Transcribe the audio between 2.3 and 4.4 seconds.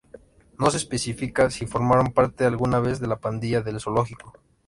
alguna vez de la Pandilla del Zoológico.